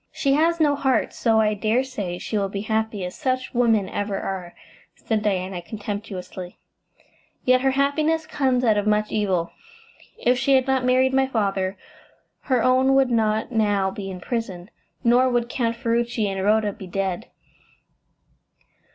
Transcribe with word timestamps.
"She 0.11 0.33
has 0.33 0.59
no 0.59 0.75
heart, 0.75 1.13
so 1.13 1.39
I 1.39 1.53
dare 1.53 1.83
say 1.83 2.17
she 2.17 2.35
will 2.35 2.49
be 2.49 2.61
happy 2.61 3.05
as 3.05 3.13
such 3.13 3.53
women 3.53 3.87
ever 3.87 4.19
are," 4.19 4.55
said 4.95 5.21
Diana 5.21 5.61
contemptuously, 5.61 6.57
"yet 7.45 7.61
her 7.61 7.69
happiness 7.77 8.25
comes 8.25 8.63
out 8.63 8.77
of 8.77 8.87
much 8.87 9.11
evil. 9.11 9.51
If 10.17 10.39
she 10.39 10.55
had 10.55 10.65
not 10.65 10.83
married 10.83 11.13
my 11.13 11.27
father, 11.27 11.77
her 12.45 12.63
own 12.63 12.95
would 12.95 13.11
not 13.11 13.51
now 13.51 13.91
be 13.91 14.09
in 14.09 14.19
prison, 14.19 14.71
nor 15.03 15.29
would 15.29 15.49
Count 15.49 15.75
Ferruci 15.75 16.25
and 16.27 16.43
Rhoda 16.43 16.73
be 16.73 16.87
dead." 16.87 17.27